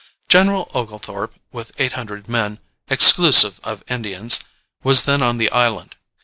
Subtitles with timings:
[0.27, 2.57] General Oglethorpe, with eight hundred men,
[2.89, 4.39] exclusive of Indians,
[4.81, 5.95] was then on the island.